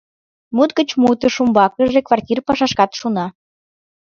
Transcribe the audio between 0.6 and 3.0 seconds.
гыч мутыш, умбакыже квартир пашашкат